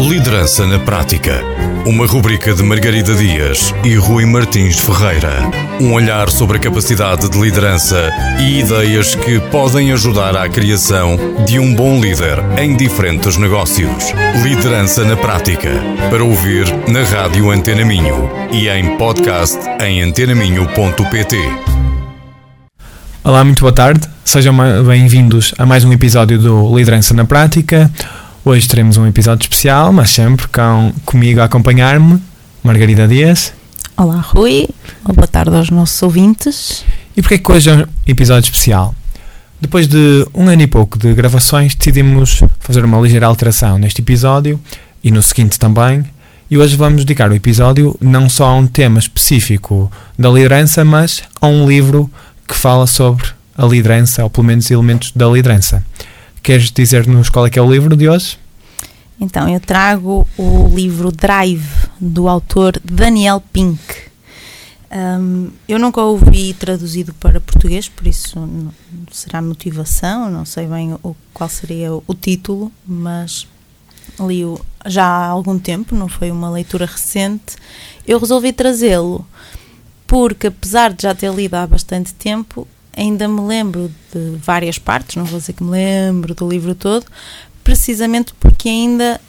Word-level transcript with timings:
Liderança 0.00 0.66
na 0.66 0.78
Prática. 0.78 1.42
Uma 1.86 2.06
rubrica 2.06 2.52
de 2.52 2.62
Margarida 2.62 3.14
Dias 3.14 3.74
e 3.82 3.94
Rui 3.94 4.26
Martins 4.26 4.78
Ferreira. 4.78 5.32
Um 5.80 5.94
olhar 5.94 6.28
sobre 6.28 6.58
a 6.58 6.60
capacidade 6.60 7.30
de 7.30 7.40
liderança 7.40 8.10
e 8.38 8.60
ideias 8.60 9.14
que 9.14 9.40
podem 9.40 9.92
ajudar 9.92 10.36
à 10.36 10.48
criação 10.50 11.16
de 11.46 11.58
um 11.58 11.74
bom 11.74 11.98
líder 11.98 12.38
em 12.58 12.76
diferentes 12.76 13.38
negócios. 13.38 14.12
Liderança 14.42 15.02
na 15.02 15.16
Prática. 15.16 15.70
Para 16.10 16.22
ouvir 16.22 16.66
na 16.88 17.02
Rádio 17.02 17.50
Antena 17.50 17.84
Minho 17.84 18.30
e 18.52 18.68
em 18.68 18.98
podcast 18.98 19.58
em 19.82 20.02
antenaminho.pt. 20.02 21.38
Olá, 23.24 23.42
muito 23.42 23.60
boa 23.60 23.72
tarde. 23.72 24.06
Sejam 24.24 24.54
bem-vindos 24.86 25.54
a 25.56 25.64
mais 25.64 25.84
um 25.84 25.92
episódio 25.92 26.38
do 26.38 26.76
Liderança 26.76 27.14
na 27.14 27.24
Prática. 27.24 27.90
Hoje 28.48 28.68
teremos 28.68 28.96
um 28.96 29.04
episódio 29.04 29.42
especial, 29.42 29.92
mas 29.92 30.10
sempre 30.10 30.46
com, 30.46 30.92
comigo 31.04 31.40
a 31.40 31.46
acompanhar-me, 31.46 32.22
Margarida 32.62 33.08
Dias. 33.08 33.52
Olá, 33.96 34.20
Rui. 34.20 34.68
Boa 35.02 35.26
tarde 35.26 35.56
aos 35.56 35.68
nossos 35.68 36.00
ouvintes. 36.00 36.84
E 37.16 37.22
porquê 37.22 37.38
que 37.38 37.50
hoje 37.50 37.70
é 37.70 37.74
um 37.74 37.86
episódio 38.06 38.46
especial? 38.46 38.94
Depois 39.60 39.88
de 39.88 40.24
um 40.32 40.46
ano 40.48 40.62
e 40.62 40.68
pouco 40.68 40.96
de 40.96 41.12
gravações, 41.12 41.74
decidimos 41.74 42.40
fazer 42.60 42.84
uma 42.84 43.00
ligeira 43.00 43.26
alteração 43.26 43.78
neste 43.78 44.00
episódio 44.00 44.60
e 45.02 45.10
no 45.10 45.24
seguinte 45.24 45.58
também. 45.58 46.04
E 46.48 46.56
hoje 46.56 46.76
vamos 46.76 47.04
dedicar 47.04 47.28
o 47.28 47.34
episódio 47.34 47.96
não 48.00 48.28
só 48.28 48.46
a 48.46 48.54
um 48.54 48.68
tema 48.68 49.00
específico 49.00 49.90
da 50.16 50.28
liderança, 50.28 50.84
mas 50.84 51.20
a 51.40 51.48
um 51.48 51.68
livro 51.68 52.08
que 52.46 52.54
fala 52.54 52.86
sobre 52.86 53.26
a 53.58 53.66
liderança, 53.66 54.22
ou 54.22 54.30
pelo 54.30 54.46
menos 54.46 54.70
elementos 54.70 55.10
da 55.16 55.26
liderança. 55.26 55.82
Queres 56.46 56.70
dizer-nos 56.70 57.28
qual 57.28 57.44
é 57.44 57.50
que 57.50 57.58
é 57.58 57.62
o 57.62 57.68
livro 57.68 57.96
de 57.96 58.08
hoje? 58.08 58.38
Então, 59.20 59.48
eu 59.48 59.58
trago 59.58 60.24
o 60.38 60.68
livro 60.68 61.10
Drive, 61.10 61.88
do 62.00 62.28
autor 62.28 62.80
Daniel 62.84 63.42
Pink. 63.52 63.82
Um, 64.88 65.50
eu 65.68 65.76
nunca 65.76 66.00
ouvi 66.00 66.54
traduzido 66.54 67.12
para 67.14 67.40
português, 67.40 67.88
por 67.88 68.06
isso 68.06 68.48
será 69.10 69.42
motivação, 69.42 70.30
não 70.30 70.44
sei 70.44 70.68
bem 70.68 70.92
o, 71.02 71.16
qual 71.34 71.48
seria 71.48 71.92
o, 71.92 72.04
o 72.06 72.14
título, 72.14 72.70
mas 72.86 73.48
li-o 74.20 74.64
já 74.86 75.04
há 75.04 75.26
algum 75.26 75.58
tempo, 75.58 75.96
não 75.96 76.08
foi 76.08 76.30
uma 76.30 76.48
leitura 76.48 76.86
recente. 76.86 77.56
Eu 78.06 78.20
resolvi 78.20 78.52
trazê-lo 78.52 79.26
porque, 80.06 80.46
apesar 80.46 80.92
de 80.92 81.02
já 81.02 81.12
ter 81.12 81.34
lido 81.34 81.54
há 81.54 81.66
bastante 81.66 82.14
tempo, 82.14 82.68
ainda 82.96 83.28
me 83.28 83.40
lembro 83.40 83.90
de 84.12 84.36
várias 84.38 84.78
partes, 84.78 85.16
não 85.16 85.24
vou 85.24 85.38
dizer 85.38 85.52
que 85.52 85.62
me 85.62 85.70
lembro 85.70 86.34
do 86.34 86.48
livro 86.48 86.74
todo, 86.74 87.06
precisamente 87.62 88.32
porque 88.40 88.68
ainda 88.68 89.20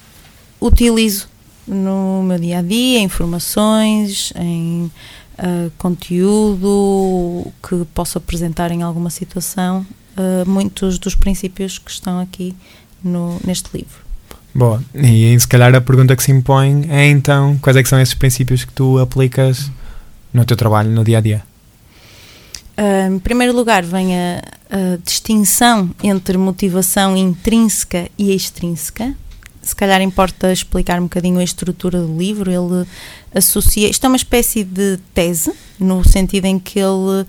utilizo 0.62 1.28
no 1.68 2.24
meu 2.24 2.40
dia 2.40 2.60
a 2.60 2.62
dia 2.62 3.00
informações, 3.00 4.32
em 4.36 4.90
uh, 5.38 5.72
conteúdo 5.78 7.52
que 7.68 7.86
posso 7.94 8.18
apresentar 8.18 8.72
em 8.72 8.82
alguma 8.82 9.10
situação, 9.10 9.86
uh, 10.16 10.50
muitos 10.50 10.98
dos 10.98 11.14
princípios 11.14 11.78
que 11.78 11.92
estão 11.92 12.20
aqui 12.20 12.56
no, 13.04 13.38
neste 13.46 13.70
livro. 13.76 14.08
Boa, 14.56 14.82
e 14.96 15.40
se 15.40 15.48
calhar 15.48 15.76
a 15.76 15.82
pergunta 15.82 16.16
que 16.16 16.24
se 16.24 16.32
impõe 16.32 16.88
é 16.90 17.08
então 17.08 17.58
quais 17.62 17.78
é 17.78 17.84
são 17.84 18.00
esses 18.00 18.16
princípios 18.16 18.66
que 18.66 18.74
tu 18.74 18.98
aplicas 18.98 19.70
no 20.34 20.46
teu 20.46 20.58
trabalho, 20.58 20.90
no 20.90 21.04
dia 21.04 21.20
a 21.20 21.22
dia? 21.22 21.44
Em 22.78 23.18
primeiro 23.20 23.56
lugar, 23.56 23.84
vem 23.84 24.16
a, 24.16 24.44
a, 24.70 24.98
distinção 25.04 25.90
entre 26.04 26.38
motivação 26.38 27.18
intrínseca 27.18 28.08
e 28.18 28.34
extrínseca. 28.36 29.16
Se 29.64 29.76
calhar 29.76 30.00
importa 30.02 30.54
explicar 30.54 31.00
um 31.00 31.04
bocadinho 31.04 31.40
a 31.40 31.44
estrutura 31.44 32.00
do 32.00 32.18
livro. 32.18 32.52
Ele 32.52 32.88
associa. 33.34 33.90
Isto 33.90 34.06
é 34.06 34.08
uma 34.08 34.16
espécie 34.16 34.64
de 34.64 34.98
tese, 35.14 35.52
no 35.80 36.08
sentido 36.08 36.46
em 36.46 36.60
que 36.60 36.80
ele. 36.80 37.26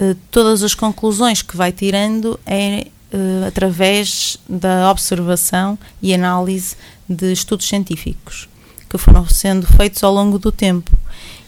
Uh, 0.00 0.14
todas 0.30 0.62
as 0.62 0.74
conclusões 0.74 1.42
que 1.42 1.56
vai 1.56 1.70
tirando 1.70 2.40
é 2.46 2.86
uh, 3.12 3.46
através 3.46 4.38
da 4.48 4.90
observação 4.90 5.78
e 6.00 6.14
análise 6.14 6.76
de 7.08 7.30
estudos 7.30 7.68
científicos 7.68 8.48
que 8.92 8.98
foram 8.98 9.26
sendo 9.26 9.66
feitos 9.66 10.04
ao 10.04 10.12
longo 10.12 10.38
do 10.38 10.52
tempo. 10.52 10.90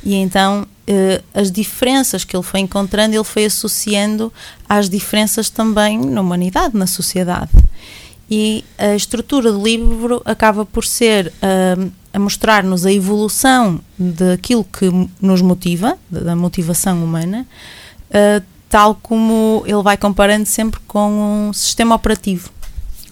E 0.05 0.15
então 0.15 0.63
uh, 0.63 1.25
as 1.33 1.51
diferenças 1.51 2.25
que 2.25 2.37
ele 2.37 2.43
foi 2.43 2.61
encontrando, 2.61 3.15
ele 3.15 3.25
foi 3.25 3.47
associando 3.47 4.33
às 4.69 4.89
diferenças 4.89 5.51
também 5.51 5.99
na 5.99 6.21
humanidade, 6.21 6.77
na 6.77 6.87
sociedade. 6.87 7.53
E 8.31 8.65
a 8.79 8.95
estrutura 8.95 9.53
do 9.53 9.63
livro 9.63 10.23
acaba 10.25 10.65
por 10.65 10.85
ser 10.85 11.29
uh, 11.29 11.91
a 12.13 12.19
mostrar-nos 12.19 12.87
a 12.87 12.93
evolução 12.93 13.81
daquilo 13.99 14.65
que 14.65 14.91
nos 15.21 15.43
motiva, 15.43 15.99
da 16.11 16.35
motivação 16.35 17.03
humana, 17.03 17.47
uh, 18.11 18.45
tal 18.69 18.95
como 18.95 19.63
ele 19.67 19.83
vai 19.83 19.97
comparando 19.97 20.47
sempre 20.47 20.81
com 20.87 21.49
um 21.49 21.53
sistema 21.53 21.95
operativo. 21.95 22.51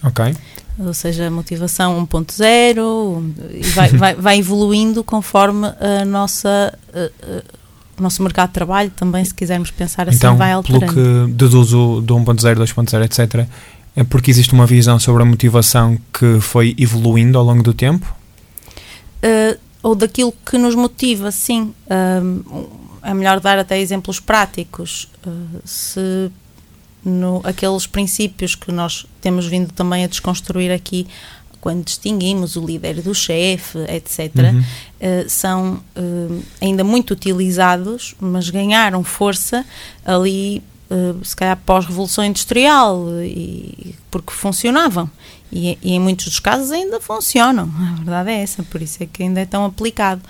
Ok 0.03 0.35
ou 0.79 0.93
seja, 0.93 1.29
motivação 1.29 2.05
1.0 2.07 3.33
e 3.53 3.63
vai, 3.67 3.89
vai, 3.95 4.15
vai, 4.15 4.37
evoluindo 4.39 5.03
conforme 5.03 5.67
a 5.67 6.05
nossa 6.05 6.77
o 7.97 8.01
nosso 8.01 8.23
mercado 8.23 8.49
de 8.49 8.53
trabalho 8.53 8.91
também, 8.95 9.23
se 9.23 9.33
quisermos 9.33 9.71
pensar 9.71 10.07
assim, 10.07 10.17
então, 10.17 10.35
vai 10.35 10.51
alterando. 10.51 10.93
Pelo 10.93 11.25
que 11.27 11.33
deduzo 11.33 12.01
do 12.01 12.15
1.0, 12.15 12.55
2.0, 12.55 13.03
etc., 13.03 13.47
é 13.95 14.03
porque 14.03 14.31
existe 14.31 14.53
uma 14.53 14.65
visão 14.65 14.97
sobre 14.99 15.21
a 15.21 15.25
motivação 15.25 15.97
que 16.11 16.39
foi 16.39 16.75
evoluindo 16.79 17.37
ao 17.37 17.45
longo 17.45 17.61
do 17.61 17.73
tempo? 17.73 18.15
Uh, 19.23 19.59
ou 19.83 19.93
daquilo 19.93 20.33
que 20.45 20.57
nos 20.57 20.73
motiva, 20.73 21.29
sim. 21.31 21.73
Uh, 21.85 22.67
é 23.03 23.13
melhor 23.13 23.39
dar 23.39 23.59
até 23.59 23.79
exemplos 23.79 24.19
práticos. 24.19 25.07
Uh, 25.25 25.61
se 25.63 26.31
no, 27.03 27.41
aqueles 27.43 27.85
princípios 27.85 28.55
que 28.55 28.71
nós 28.71 29.05
temos 29.21 29.45
vindo 29.45 29.71
também 29.71 30.03
a 30.03 30.07
desconstruir 30.07 30.71
aqui 30.71 31.07
quando 31.63 31.85
distinguimos 31.85 32.57
o 32.57 32.65
líder 32.65 33.01
do 33.01 33.15
chefe, 33.15 33.79
etc., 33.87 34.35
uhum. 34.35 34.59
uh, 34.59 35.29
são 35.29 35.81
uh, 35.95 36.43
ainda 36.59 36.83
muito 36.83 37.11
utilizados, 37.11 38.13
mas 38.19 38.49
ganharam 38.49 39.01
força 39.01 39.65
ali, 40.03 40.61
uh, 40.91 41.23
se 41.23 41.33
calhar, 41.33 41.57
pós-revolução 41.65 42.25
industrial, 42.25 43.05
e, 43.21 43.95
porque 44.11 44.33
funcionavam. 44.33 45.09
E, 45.49 45.77
e, 45.81 45.93
em 45.93 45.99
muitos 46.01 46.25
dos 46.25 46.39
casos 46.41 46.69
ainda 46.69 46.99
funcionam, 46.99 47.71
a 47.79 47.95
verdade 47.95 48.31
é 48.31 48.41
essa, 48.41 48.61
por 48.63 48.81
isso 48.81 49.01
é 49.01 49.05
que 49.05 49.23
ainda 49.23 49.39
é 49.39 49.45
tão 49.45 49.63
aplicado. 49.63 50.21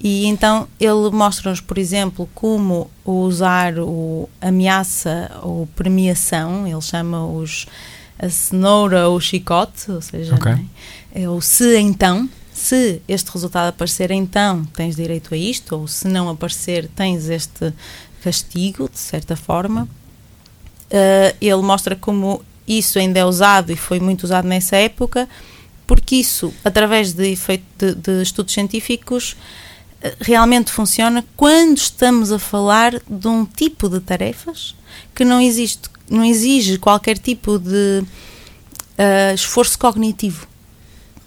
E 0.00 0.26
então 0.26 0.68
ele 0.78 1.10
mostra-nos, 1.10 1.60
por 1.60 1.76
exemplo, 1.76 2.28
como 2.34 2.88
usar 3.04 3.78
o 3.78 4.28
ameaça 4.40 5.30
ou 5.42 5.66
premiação, 5.74 6.66
ele 6.66 6.80
chama 6.80 7.26
os 7.26 7.66
a 8.18 8.28
cenoura 8.28 9.08
ou 9.08 9.16
o 9.16 9.20
chicote, 9.20 9.90
ou 9.90 10.02
seja, 10.02 10.34
okay. 10.34 10.54
é? 11.12 11.22
é 11.22 11.28
o 11.28 11.40
se 11.40 11.78
então, 11.78 12.28
se 12.52 13.00
este 13.06 13.30
resultado 13.30 13.68
aparecer 13.68 14.10
então 14.10 14.64
tens 14.74 14.96
direito 14.96 15.32
a 15.34 15.36
isto, 15.36 15.76
ou 15.76 15.86
se 15.86 16.08
não 16.08 16.28
aparecer 16.28 16.88
tens 16.96 17.28
este 17.28 17.72
castigo, 18.22 18.88
de 18.92 18.98
certa 18.98 19.36
forma. 19.36 19.88
Uh, 20.90 21.36
ele 21.40 21.62
mostra 21.62 21.94
como 21.94 22.42
isso 22.66 22.98
ainda 22.98 23.20
é 23.20 23.24
usado 23.24 23.70
e 23.70 23.76
foi 23.76 24.00
muito 24.00 24.24
usado 24.24 24.48
nessa 24.48 24.76
época, 24.76 25.28
porque 25.86 26.16
isso, 26.16 26.52
através 26.64 27.12
de, 27.12 27.30
efeito 27.30 27.64
de, 27.78 27.94
de 27.94 28.22
estudos 28.22 28.52
científicos, 28.52 29.36
realmente 30.20 30.70
funciona 30.70 31.24
quando 31.36 31.76
estamos 31.76 32.30
a 32.30 32.38
falar 32.38 33.00
de 33.08 33.28
um 33.28 33.44
tipo 33.44 33.88
de 33.88 34.00
tarefas 34.00 34.74
que 35.14 35.24
não 35.24 35.40
existe, 35.40 35.88
não 36.08 36.24
exige 36.24 36.78
qualquer 36.78 37.18
tipo 37.18 37.58
de 37.58 38.02
uh, 38.98 39.34
esforço 39.34 39.78
cognitivo. 39.78 40.46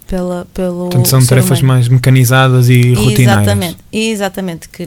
Pela, 0.06 0.46
pelo 0.52 0.90
Portanto, 0.90 1.08
são 1.08 1.24
tarefas 1.24 1.60
humano. 1.60 1.74
mais 1.74 1.88
mecanizadas 1.88 2.68
e 2.68 2.92
rotineiras. 2.92 3.38
Exatamente, 3.38 3.78
exatamente. 3.90 4.68
Que, 4.68 4.86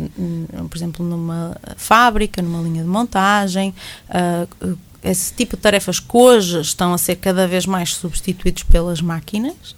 por 0.69 0.77
exemplo, 0.77 1.03
numa 1.03 1.57
fábrica, 1.77 2.43
numa 2.43 2.61
linha 2.61 2.83
de 2.83 2.88
montagem, 2.88 3.73
uh, 4.09 4.77
esse 5.03 5.33
tipo 5.33 5.55
de 5.55 5.63
tarefas 5.63 5.99
que 5.99 6.15
hoje 6.15 6.61
estão 6.61 6.93
a 6.93 6.97
ser 6.97 7.15
cada 7.15 7.47
vez 7.47 7.65
mais 7.65 7.95
substituídos 7.95 8.63
pelas 8.63 9.01
máquinas, 9.01 9.75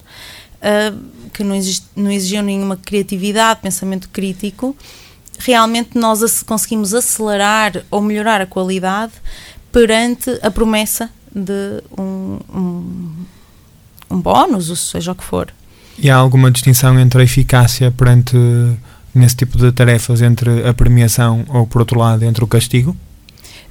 uh, 0.61 1.29
que 1.33 1.43
não, 1.43 1.55
existe, 1.55 1.85
não 1.95 2.11
exigiam 2.11 2.43
nenhuma 2.43 2.77
criatividade, 2.77 3.61
pensamento 3.61 4.09
crítico, 4.09 4.75
realmente 5.39 5.97
nós 5.97 6.43
conseguimos 6.43 6.93
acelerar 6.93 7.83
ou 7.91 8.01
melhorar 8.01 8.41
a 8.41 8.45
qualidade 8.45 9.13
perante 9.71 10.39
a 10.41 10.49
promessa 10.49 11.09
de 11.33 11.83
um, 11.97 12.39
um, 12.53 13.11
um 14.09 14.21
bónus, 14.21 14.69
ou 14.69 14.75
seja 14.75 15.11
o 15.11 15.15
que 15.15 15.23
for. 15.23 15.53
E 15.99 16.09
há 16.09 16.15
alguma 16.15 16.51
distinção 16.51 16.99
entre 16.99 17.21
a 17.21 17.23
eficácia 17.23 17.91
perante 17.91 18.35
nesse 19.13 19.35
tipo 19.35 19.57
de 19.57 19.71
tarefas 19.71 20.21
entre 20.21 20.67
a 20.67 20.73
premiação 20.73 21.43
ou, 21.49 21.65
por 21.65 21.81
outro 21.81 21.99
lado, 21.99 22.23
entre 22.23 22.43
o 22.43 22.47
castigo? 22.47 22.95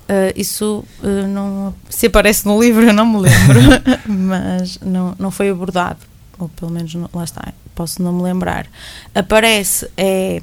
Uh, 0.08 0.30
isso 0.36 0.84
uh, 1.02 1.26
não 1.26 1.74
se 1.90 2.06
aparece 2.06 2.46
no 2.46 2.60
livro 2.62 2.84
eu 2.84 2.92
não 2.92 3.04
me 3.04 3.22
lembro 3.22 3.60
mas 4.06 4.78
não, 4.80 5.16
não 5.18 5.32
foi 5.32 5.50
abordado 5.50 5.98
ou 6.38 6.48
pelo 6.48 6.70
menos 6.70 6.94
lá 7.12 7.24
está, 7.24 7.52
posso 7.74 8.02
não 8.02 8.12
me 8.12 8.22
lembrar. 8.22 8.66
Aparece, 9.14 9.88
é, 9.96 10.42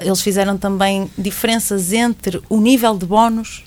eles 0.00 0.20
fizeram 0.20 0.56
também 0.56 1.10
diferenças 1.16 1.92
entre 1.92 2.40
o 2.48 2.60
nível 2.60 2.96
de 2.96 3.06
bónus 3.06 3.64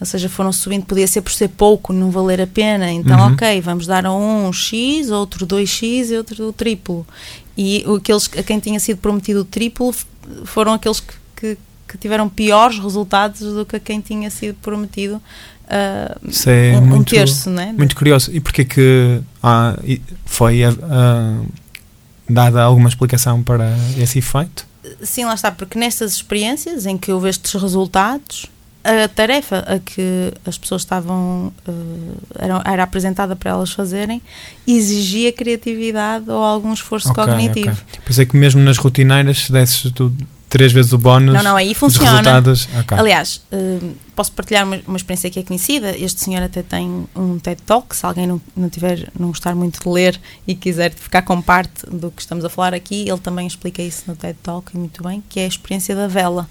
ou 0.00 0.06
seja, 0.06 0.28
foram 0.28 0.52
subindo, 0.52 0.84
podia 0.84 1.06
ser 1.06 1.22
por 1.22 1.32
ser 1.32 1.48
pouco, 1.48 1.92
não 1.92 2.10
valer 2.10 2.40
a 2.40 2.46
pena. 2.46 2.90
Então, 2.90 3.18
Uhum. 3.18 3.32
ok, 3.32 3.60
vamos 3.60 3.86
dar 3.86 4.06
a 4.06 4.12
um 4.12 4.52
X, 4.52 5.10
outro 5.10 5.44
2X 5.44 6.10
e 6.10 6.16
outro 6.16 6.48
o 6.48 6.52
triplo. 6.52 7.04
E 7.56 7.84
aqueles 7.96 8.30
a 8.38 8.42
quem 8.44 8.60
tinha 8.60 8.78
sido 8.78 8.98
prometido 8.98 9.40
o 9.40 9.44
triplo 9.44 9.92
foram 10.44 10.72
aqueles 10.72 11.00
que, 11.00 11.14
que, 11.34 11.58
que 11.88 11.98
tiveram 11.98 12.28
piores 12.28 12.78
resultados 12.78 13.40
do 13.40 13.66
que 13.66 13.74
a 13.74 13.80
quem 13.80 14.00
tinha 14.00 14.30
sido 14.30 14.54
prometido 14.62 15.20
Isso 16.22 16.48
é 16.48 16.74
um, 16.76 16.78
um 16.82 16.86
muito, 16.86 17.10
terço, 17.10 17.50
né? 17.50 17.74
muito 17.76 17.96
curioso. 17.96 18.30
E 18.32 18.38
porquê 18.38 18.64
que 18.64 19.20
ah, 19.42 19.76
foi 20.24 20.64
ah, 20.64 20.74
ah, 20.82 21.42
dada 22.28 22.62
alguma 22.62 22.88
explicação 22.88 23.42
para 23.42 23.76
esse 23.96 24.18
efeito? 24.18 24.66
Sim, 25.02 25.24
lá 25.24 25.34
está, 25.34 25.50
porque 25.50 25.78
nestas 25.78 26.12
experiências 26.14 26.86
em 26.86 26.96
que 26.96 27.12
houve 27.12 27.28
estes 27.28 27.60
resultados, 27.60 28.46
a 28.84 29.08
tarefa 29.08 29.58
a 29.66 29.78
que 29.78 30.32
as 30.46 30.56
pessoas 30.56 30.82
estavam 30.82 31.52
eh, 31.66 31.72
era, 32.38 32.62
era 32.64 32.82
apresentada 32.84 33.36
para 33.36 33.50
elas 33.50 33.70
fazerem 33.72 34.22
exigia 34.66 35.32
criatividade 35.32 36.30
ou 36.30 36.42
algum 36.42 36.72
esforço 36.72 37.10
Ok, 37.10 37.22
cognitivo. 37.24 37.70
ok. 37.70 38.00
Pensei 38.06 38.24
que 38.24 38.36
mesmo 38.36 38.62
nas 38.62 38.78
rotineiras, 38.78 39.40
se 39.46 39.52
desses 39.52 39.90
tu 39.92 40.12
três 40.48 40.72
vezes 40.72 40.92
o 40.92 40.98
bónus, 40.98 41.34
Não, 41.34 41.42
não, 41.42 41.56
aí 41.56 41.74
funciona. 41.74 42.10
resultados. 42.10 42.68
ok. 42.80 42.98
Aliás, 42.98 43.42
eh, 43.52 43.78
posso 44.16 44.32
partilhar 44.32 44.64
uma, 44.64 44.80
uma 44.86 44.96
experiência 44.96 45.30
que 45.30 45.38
é 45.38 45.42
conhecida. 45.42 45.96
Este 45.96 46.20
senhor 46.20 46.42
até 46.42 46.62
tem 46.62 47.06
um 47.14 47.38
TED 47.38 47.62
Talk. 47.62 47.94
Se 47.94 48.04
alguém 48.06 48.26
não, 48.26 48.40
não 48.56 48.68
tiver, 48.68 49.10
não 49.18 49.28
gostar 49.28 49.54
muito 49.54 49.80
de 49.82 49.88
ler 49.88 50.20
e 50.46 50.54
quiser 50.54 50.92
ficar 50.92 51.22
com 51.22 51.40
parte 51.42 51.86
do 51.90 52.10
que 52.10 52.20
estamos 52.22 52.44
a 52.44 52.48
falar 52.48 52.74
aqui, 52.74 53.08
ele 53.08 53.18
também 53.18 53.46
explica 53.46 53.82
isso 53.82 54.04
no 54.06 54.16
TED 54.16 54.38
Talk 54.42 54.76
muito 54.76 55.02
bem, 55.02 55.22
que 55.28 55.40
é 55.40 55.44
a 55.44 55.48
experiência 55.48 55.94
da 55.94 56.06
vela. 56.08 56.48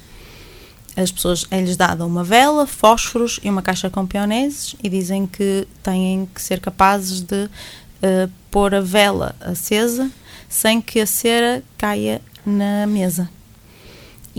As 0.96 1.12
pessoas 1.12 1.46
é-lhes 1.52 1.78
dada 1.78 2.06
uma 2.06 2.24
vela, 2.24 2.66
fósforos 2.66 3.40
e 3.44 3.50
uma 3.50 3.62
caixa 3.62 3.90
com 3.90 4.06
pioneses 4.08 4.76
e 4.84 4.90
dizem 4.90 5.28
que 5.28 5.68
têm 5.84 6.28
que 6.34 6.42
ser 6.42 6.60
capazes 6.60 7.22
de 7.22 7.48
eh, 8.02 8.28
pôr 8.50 8.74
a 8.74 8.82
vela 8.82 9.36
acesa 9.40 10.10
sem 10.50 10.82
que 10.82 11.00
a 11.00 11.06
cera 11.06 11.62
caia 11.78 12.22
na 12.46 12.88
mesa. 12.88 13.30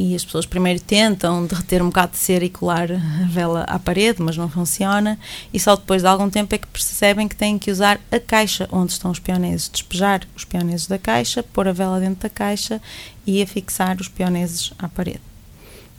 E 0.00 0.14
as 0.14 0.24
pessoas 0.24 0.46
primeiro 0.46 0.78
tentam 0.78 1.44
derreter 1.44 1.82
um 1.82 1.86
bocado 1.86 2.12
de 2.12 2.18
cera 2.18 2.44
e 2.44 2.48
colar 2.48 2.88
a 2.92 3.26
vela 3.28 3.64
à 3.64 3.80
parede, 3.80 4.22
mas 4.22 4.36
não 4.36 4.48
funciona. 4.48 5.18
E 5.52 5.58
só 5.58 5.74
depois 5.74 6.02
de 6.02 6.08
algum 6.08 6.30
tempo 6.30 6.54
é 6.54 6.58
que 6.58 6.68
percebem 6.68 7.26
que 7.26 7.34
têm 7.34 7.58
que 7.58 7.68
usar 7.68 7.98
a 8.08 8.20
caixa 8.20 8.68
onde 8.70 8.92
estão 8.92 9.10
os 9.10 9.18
pioneses. 9.18 9.68
Despejar 9.68 10.20
os 10.36 10.44
pioneses 10.44 10.86
da 10.86 10.98
caixa, 10.98 11.42
pôr 11.42 11.66
a 11.66 11.72
vela 11.72 11.98
dentro 11.98 12.20
da 12.22 12.28
caixa 12.28 12.80
e 13.26 13.42
afixar 13.42 14.00
os 14.00 14.06
pioneses 14.06 14.72
à 14.78 14.88
parede. 14.88 15.20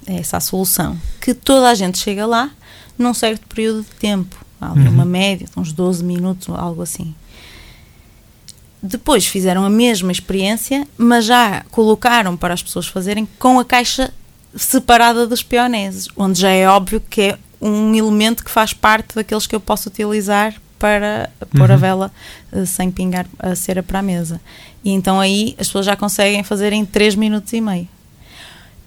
É 0.07 0.15
essa 0.15 0.37
a 0.37 0.39
solução. 0.39 0.97
Que 1.19 1.33
toda 1.33 1.69
a 1.69 1.75
gente 1.75 1.97
chega 1.97 2.25
lá 2.25 2.51
num 2.97 3.13
certo 3.13 3.45
período 3.47 3.81
de 3.81 3.91
tempo. 3.97 4.45
Uhum. 4.61 4.91
uma 4.91 5.05
média, 5.05 5.45
uns 5.57 5.73
12 5.73 6.05
minutos, 6.05 6.47
algo 6.49 6.81
assim. 6.81 7.13
Depois 8.81 9.25
fizeram 9.27 9.63
a 9.65 9.69
mesma 9.69 10.11
experiência, 10.11 10.87
mas 10.97 11.25
já 11.25 11.63
colocaram 11.71 12.37
para 12.37 12.53
as 12.53 12.63
pessoas 12.63 12.87
fazerem 12.87 13.27
com 13.37 13.59
a 13.59 13.65
caixa 13.65 14.13
separada 14.55 15.27
dos 15.27 15.43
pioneses, 15.43 16.07
onde 16.15 16.39
já 16.39 16.49
é 16.49 16.67
óbvio 16.67 17.01
que 17.09 17.21
é 17.21 17.37
um 17.61 17.93
elemento 17.93 18.43
que 18.43 18.49
faz 18.49 18.71
parte 18.73 19.15
daqueles 19.15 19.45
que 19.45 19.55
eu 19.55 19.59
posso 19.59 19.89
utilizar 19.89 20.55
para 20.79 21.29
pôr 21.57 21.69
a 21.69 21.73
Uhum. 21.73 21.79
vela 21.79 22.11
eh, 22.53 22.65
sem 22.65 22.89
pingar 22.89 23.25
a 23.37 23.53
cera 23.53 23.83
para 23.83 23.99
a 23.99 24.01
mesa. 24.01 24.39
E 24.83 24.91
então 24.91 25.19
aí 25.19 25.55
as 25.59 25.67
pessoas 25.67 25.85
já 25.85 25.95
conseguem 25.97 26.41
fazer 26.41 26.71
em 26.71 26.85
3 26.85 27.15
minutos 27.15 27.51
e 27.51 27.59
meio. 27.59 27.87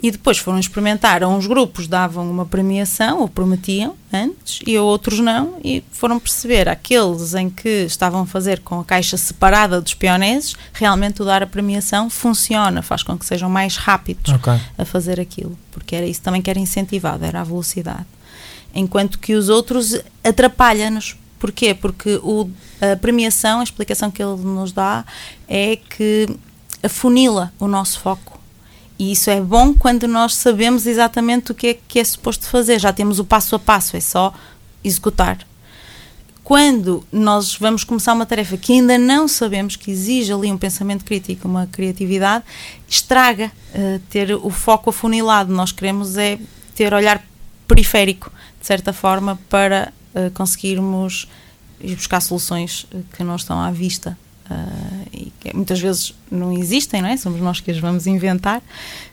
E 0.02 0.10
depois 0.10 0.36
foram 0.36 0.58
experimentar, 0.58 1.22
a 1.22 1.28
uns 1.28 1.46
grupos 1.46 1.86
davam 1.86 2.28
uma 2.28 2.44
premiação, 2.44 3.20
ou 3.20 3.28
prometiam 3.28 3.94
antes, 4.12 4.60
e 4.66 4.76
a 4.76 4.82
outros 4.82 5.20
não, 5.20 5.60
e 5.62 5.84
foram 5.92 6.18
perceber 6.18 6.68
aqueles 6.68 7.34
em 7.34 7.48
que 7.48 7.84
estavam 7.84 8.22
a 8.22 8.26
fazer 8.26 8.58
com 8.60 8.80
a 8.80 8.84
caixa 8.84 9.16
separada 9.16 9.80
dos 9.80 9.94
pioneses, 9.94 10.56
realmente 10.72 11.22
o 11.22 11.24
dar 11.24 11.42
a 11.42 11.46
premiação 11.46 12.10
funciona, 12.10 12.82
faz 12.82 13.04
com 13.04 13.16
que 13.16 13.24
sejam 13.24 13.48
mais 13.48 13.76
rápidos 13.76 14.32
Ok. 14.32 14.52
a 14.76 14.84
fazer 14.84 15.20
aquilo, 15.20 15.56
porque 15.70 15.94
era 15.94 16.06
isso 16.06 16.20
também 16.20 16.42
que 16.42 16.50
era 16.50 16.58
incentivado, 16.58 17.24
era 17.24 17.40
a 17.40 17.44
velocidade. 17.44 18.06
Enquanto 18.74 19.18
que 19.20 19.34
os 19.34 19.48
outros 19.48 19.96
atrapalha-nos. 20.24 21.16
Porquê? 21.38 21.74
Porque 21.74 22.20
o, 22.22 22.48
a 22.80 22.96
premiação, 22.96 23.60
a 23.60 23.64
explicação 23.64 24.10
que 24.10 24.22
ele 24.22 24.36
nos 24.42 24.72
dá 24.72 25.04
é 25.48 25.76
que 25.76 26.28
afunila 26.82 27.52
o 27.58 27.66
nosso 27.68 28.00
foco. 28.00 28.40
E 29.02 29.10
isso 29.10 29.30
é 29.30 29.40
bom 29.40 29.74
quando 29.74 30.06
nós 30.06 30.36
sabemos 30.36 30.86
exatamente 30.86 31.50
o 31.50 31.56
que 31.56 31.66
é 31.66 31.74
que 31.74 31.98
é 31.98 32.04
suposto 32.04 32.46
fazer, 32.46 32.78
já 32.78 32.92
temos 32.92 33.18
o 33.18 33.24
passo 33.24 33.56
a 33.56 33.58
passo, 33.58 33.96
é 33.96 34.00
só 34.00 34.32
executar. 34.84 35.44
Quando 36.44 37.04
nós 37.10 37.56
vamos 37.56 37.82
começar 37.82 38.12
uma 38.12 38.24
tarefa 38.24 38.56
que 38.56 38.74
ainda 38.74 38.96
não 38.96 39.26
sabemos, 39.26 39.74
que 39.74 39.90
exige 39.90 40.32
ali 40.32 40.52
um 40.52 40.56
pensamento 40.56 41.04
crítico, 41.04 41.48
uma 41.48 41.66
criatividade, 41.66 42.44
estraga 42.88 43.50
eh, 43.74 43.98
ter 44.08 44.36
o 44.36 44.50
foco 44.50 44.90
afunilado. 44.90 45.52
Nós 45.52 45.72
queremos 45.72 46.16
é 46.16 46.38
ter 46.76 46.94
olhar 46.94 47.20
periférico, 47.66 48.30
de 48.60 48.66
certa 48.68 48.92
forma, 48.92 49.36
para 49.48 49.92
eh, 50.14 50.30
conseguirmos 50.32 51.26
ir 51.80 51.96
buscar 51.96 52.20
soluções 52.20 52.86
eh, 52.94 52.98
que 53.16 53.24
não 53.24 53.34
estão 53.34 53.60
à 53.60 53.72
vista. 53.72 54.16
Ah, 54.50 54.66
e 55.12 55.32
que 55.40 55.54
muitas 55.56 55.80
vezes 55.80 56.14
não 56.30 56.52
existem, 56.52 57.00
não 57.02 57.08
é? 57.08 57.16
Somos 57.16 57.40
nós 57.40 57.60
que 57.60 57.70
as 57.70 57.78
vamos 57.78 58.06
inventar, 58.06 58.62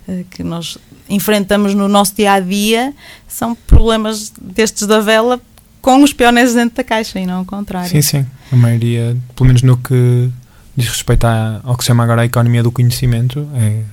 eh, 0.07 0.23
que 0.29 0.43
nós 0.43 0.77
enfrentamos 1.09 1.73
no 1.73 1.87
nosso 1.87 2.15
dia 2.15 2.33
a 2.33 2.39
dia, 2.39 2.93
são 3.27 3.55
problemas 3.55 4.31
destes 4.41 4.85
da 4.87 4.99
vela 4.99 5.39
com 5.81 6.03
os 6.03 6.11
pioneses 6.13 6.55
dentro 6.55 6.75
da 6.75 6.83
caixa 6.83 7.19
e 7.19 7.25
não 7.25 7.35
ao 7.39 7.45
contrário. 7.45 7.89
Sim, 7.89 8.01
sim. 8.01 8.25
A 8.51 8.55
maioria, 8.55 9.15
pelo 9.35 9.47
menos 9.47 9.61
no 9.61 9.77
que 9.77 10.29
diz 10.75 10.87
respeito 10.89 11.25
à- 11.25 11.61
ao 11.63 11.75
que 11.77 11.83
se 11.83 11.87
chama 11.87 12.03
agora 12.03 12.21
a 12.21 12.25
economia 12.25 12.61
do 12.63 12.71
conhecimento, 12.71 13.47
é 13.55 13.83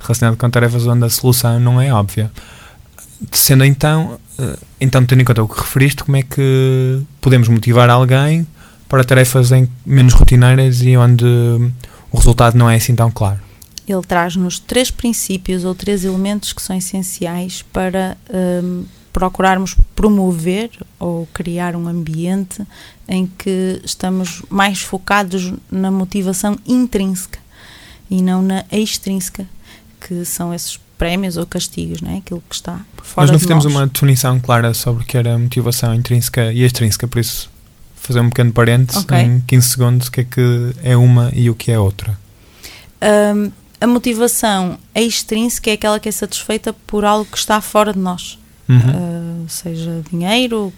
relacionado 0.00 0.36
com 0.36 0.48
tarefas 0.50 0.86
onde 0.86 1.04
a 1.04 1.08
solução 1.08 1.58
não 1.60 1.80
é 1.80 1.92
óbvia. 1.92 2.30
Sendo 3.32 3.64
então, 3.64 4.18
eh, 4.38 4.58
então 4.80 5.04
tendo 5.06 5.22
em 5.22 5.24
conta 5.24 5.42
o 5.42 5.48
que 5.48 5.58
referiste, 5.58 6.04
como 6.04 6.16
é 6.16 6.22
que 6.22 7.00
podemos 7.20 7.48
motivar 7.48 7.88
alguém 7.88 8.46
para 8.88 9.04
tarefas 9.04 9.52
em 9.52 9.68
menos 9.84 10.14
rotineiras 10.14 10.82
e 10.82 10.96
onde 10.96 11.24
o 12.10 12.16
resultado 12.16 12.56
não 12.56 12.68
é 12.68 12.76
assim 12.76 12.94
tão 12.94 13.10
claro? 13.10 13.40
Ele 13.88 14.02
traz-nos 14.02 14.58
três 14.58 14.90
princípios 14.90 15.64
ou 15.64 15.74
três 15.74 16.04
elementos 16.04 16.52
que 16.52 16.60
são 16.60 16.76
essenciais 16.76 17.62
para 17.72 18.16
hum, 18.32 18.84
procurarmos 19.12 19.76
promover 19.94 20.70
ou 20.98 21.26
criar 21.32 21.76
um 21.76 21.86
ambiente 21.86 22.62
em 23.08 23.26
que 23.26 23.80
estamos 23.84 24.42
mais 24.50 24.80
focados 24.80 25.52
na 25.70 25.90
motivação 25.90 26.58
intrínseca 26.66 27.38
e 28.10 28.20
não 28.20 28.42
na 28.42 28.64
extrínseca, 28.70 29.46
que 30.00 30.24
são 30.24 30.52
esses 30.52 30.78
prémios 30.98 31.36
ou 31.36 31.46
castigos, 31.46 32.00
não 32.00 32.10
é? 32.10 32.18
Aquilo 32.18 32.42
que 32.48 32.54
está 32.54 32.80
fora 33.02 33.26
Nós 33.26 33.30
não 33.30 33.38
fizemos 33.38 33.64
uma 33.64 33.86
definição 33.86 34.40
clara 34.40 34.74
sobre 34.74 35.02
o 35.02 35.06
que 35.06 35.16
era 35.16 35.38
motivação 35.38 35.94
intrínseca 35.94 36.52
e 36.52 36.62
extrínseca, 36.62 37.06
por 37.06 37.20
isso 37.20 37.50
fazer 38.06 38.20
um 38.20 38.28
pequeno 38.28 38.52
parênteses 38.52 39.02
Ok. 39.02 39.18
em 39.18 39.40
15 39.40 39.68
segundos 39.68 40.06
o 40.08 40.12
que 40.12 40.20
é 40.20 40.24
que 40.24 40.72
é 40.82 40.96
uma 40.96 41.30
e 41.34 41.50
o 41.50 41.54
que 41.54 41.70
é 41.72 41.78
outra. 41.78 42.16
Hum, 43.34 43.50
a 43.80 43.86
motivação 43.86 44.78
extrínseca 44.94 45.70
é 45.70 45.74
aquela 45.74 46.00
que 46.00 46.08
é 46.08 46.12
satisfeita 46.12 46.72
por 46.72 47.04
algo 47.04 47.24
que 47.30 47.36
está 47.38 47.60
fora 47.60 47.92
de 47.92 47.98
nós. 47.98 48.38
Uhum. 48.68 48.78
Uh, 49.44 49.48
seja 49.48 50.02
dinheiro, 50.10 50.72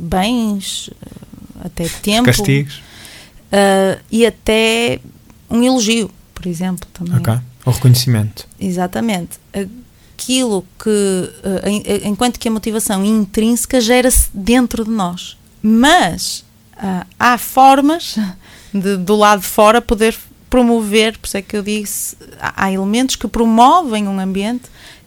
bens, 0.00 0.90
até 1.64 1.88
tempo 1.88 2.24
Castigos, 2.26 2.76
uh, 3.52 4.00
e 4.10 4.26
até 4.26 4.98
um 5.48 5.62
elogio, 5.62 6.10
por 6.34 6.46
exemplo, 6.46 6.88
também. 6.92 7.16
ok. 7.18 7.34
O 7.64 7.70
reconhecimento. 7.70 8.48
Exatamente. 8.58 9.38
Aquilo 9.52 10.64
que, 10.82 11.30
em- 11.66 12.08
enquanto 12.08 12.38
que 12.40 12.48
a 12.48 12.50
motivação 12.50 13.04
intrínseca 13.04 13.80
gera-se 13.80 14.28
dentro 14.32 14.82
de 14.84 14.90
nós, 14.90 15.36
mas 15.62 16.42
uh, 16.82 17.06
há 17.18 17.38
formas 17.38 18.16
de, 18.72 18.96
do 18.96 19.16
lado 19.16 19.40
de 19.40 19.46
fora 19.46 19.80
poder 19.80 20.16
promover, 20.48 21.16
por 21.18 21.26
isso 21.26 21.36
é 21.36 21.42
que 21.42 21.56
eu 21.56 21.62
disse, 21.62 22.16
há, 22.40 22.64
há 22.64 22.72
elementos 22.72 23.16
que 23.16 23.28
promovem 23.28 24.08
um 24.08 24.18
ambiente 24.18 24.64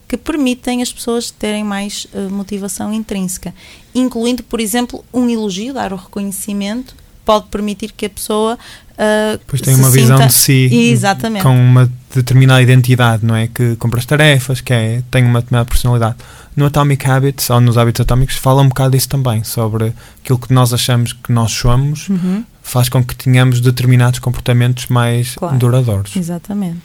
que 0.07 0.15
permitem 0.17 0.81
as 0.81 0.91
pessoas 0.93 1.31
terem 1.31 1.63
mais 1.63 2.05
uh, 2.13 2.29
motivação 2.29 2.93
intrínseca, 2.93 3.53
incluindo, 3.95 4.43
por 4.43 4.59
exemplo, 4.59 5.03
um 5.13 5.27
elogio, 5.29 5.73
dar 5.73 5.91
o 5.91 5.95
reconhecimento, 5.95 6.95
pode 7.25 7.47
permitir 7.47 7.91
que 7.91 8.05
a 8.05 8.09
pessoa 8.09 8.57
uh, 8.91 9.37
Depois 9.39 9.61
tem 9.61 9.75
uma 9.75 9.89
visão 9.89 10.17
sinta- 10.17 10.27
de 10.27 10.33
si 10.33 10.69
Exatamente. 10.91 11.43
com 11.43 11.55
uma 11.55 11.91
determinada 12.15 12.61
identidade, 12.61 13.25
não 13.25 13.35
é? 13.35 13.47
Que 13.47 13.75
cumpre 13.77 13.99
as 13.99 14.05
tarefas, 14.05 14.61
que 14.61 14.73
é, 14.73 15.01
tem 15.09 15.23
uma 15.23 15.39
determinada 15.41 15.69
personalidade. 15.69 16.15
No 16.55 16.65
Atomic 16.65 17.09
Habits, 17.09 17.49
ou 17.49 17.59
nos 17.59 17.77
hábitos 17.77 18.01
atómicos, 18.01 18.35
fala 18.35 18.61
um 18.61 18.67
bocado 18.69 18.91
disso 18.91 19.09
também, 19.09 19.43
sobre 19.43 19.93
aquilo 20.23 20.37
que 20.39 20.53
nós 20.53 20.71
achamos 20.73 21.11
que 21.13 21.31
nós 21.31 21.51
somos, 21.51 22.09
Uhum. 22.09 22.43
faz 22.61 22.89
com 22.89 23.03
que 23.03 23.15
tenhamos 23.15 23.59
determinados 23.59 24.19
comportamentos 24.19 24.87
mais 24.87 25.35
Claro. 25.35 25.57
duradouros. 25.57 26.15
Exatamente. 26.15 26.81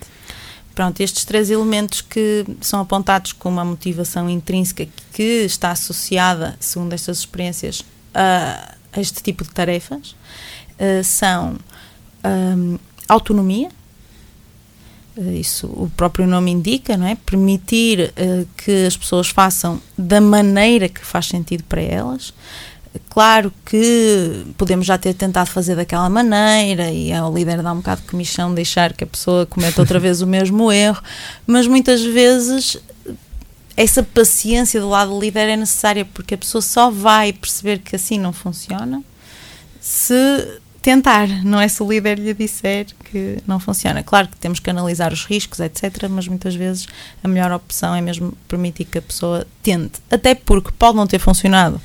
Pronto, 0.75 1.01
estes 1.01 1.25
três 1.25 1.51
elementos 1.51 2.01
que 2.01 2.47
são 2.61 2.81
apontados 2.81 3.33
como 3.33 3.59
a 3.61 3.65
motivação 3.65 4.31
intrínseca 4.31 4.87
que 5.13 5.45
está 5.45 5.73
associada, 5.73 6.57
segundo 6.61 6.93
estas 6.93 7.19
experiências, 7.19 7.83
a 8.15 8.75
este 8.97 9.23
tipo 9.23 9.45
de 9.45 9.51
tarefas 9.51 10.15
eh, 10.79 11.03
são 11.03 11.57
hum, 12.25 12.79
autonomia, 13.09 13.69
isso 15.35 15.67
o 15.67 15.91
próprio 15.97 16.27
nome 16.27 16.51
indica, 16.51 16.97
não 16.97 17.07
é? 17.07 17.15
Permitir 17.15 18.13
eh, 18.17 18.45
que 18.57 18.87
as 18.87 18.97
pessoas 18.97 19.29
façam 19.29 19.81
da 19.97 20.21
maneira 20.21 20.89
que 20.89 21.05
faz 21.05 21.27
sentido 21.27 21.65
para 21.65 21.81
elas. 21.81 22.33
Claro 23.11 23.53
que 23.65 24.47
podemos 24.57 24.87
já 24.87 24.97
ter 24.97 25.15
tentado 25.15 25.51
fazer 25.51 25.77
daquela 25.77 26.09
maneira 26.09 26.91
e 26.91 27.13
ao 27.13 27.33
líder 27.33 27.63
dá 27.63 27.73
um 27.73 27.77
bocado 27.77 28.01
de 28.01 28.09
comichão 28.09 28.55
deixar 28.55 28.93
que 28.93 29.05
a 29.05 29.07
pessoa 29.07 29.47
cometa 29.47 29.81
outra 29.81 29.99
vez 29.99 30.23
o 30.23 30.27
mesmo 30.27 30.73
erro, 30.73 31.03
mas 31.47 31.67
muitas 31.67 32.03
vezes 32.03 32.79
essa 33.77 34.03
paciência 34.03 34.81
do 34.81 34.89
lado 34.89 35.11
do 35.11 35.21
líder 35.21 35.49
é 35.51 35.57
necessária 35.57 36.05
porque 36.05 36.35
a 36.35 36.39
pessoa 36.39 36.63
só 36.63 36.91
vai 36.91 37.33
perceber 37.33 37.79
que 37.79 37.95
assim 37.95 38.19
não 38.19 38.33
funciona 38.33 39.03
se 39.81 40.61
tentar, 40.83 41.29
não 41.45 41.61
é 41.61 41.69
se 41.69 41.83
o 41.83 41.89
líder 41.91 42.19
lhe 42.19 42.33
disser 42.35 42.87
que 43.11 43.39
não 43.47 43.59
funciona. 43.61 44.03
Claro 44.03 44.29
que 44.29 44.37
temos 44.37 44.59
que 44.61 44.71
analisar 44.71 45.13
os 45.13 45.25
riscos, 45.25 45.61
etc., 45.61 46.09
mas 46.09 46.27
muitas 46.29 46.55
vezes 46.55 46.87
a 47.23 47.29
melhor 47.29 47.53
opção 47.53 47.95
é 47.95 48.01
mesmo 48.01 48.33
permitir 48.47 48.85
que 48.85 48.99
a 48.99 49.03
pessoa 49.03 49.47
tente. 49.63 50.01
Até 50.11 50.35
porque 50.35 50.71
pode 50.79 50.97
não 50.97 51.07
ter 51.07 51.19
funcionado 51.19 51.81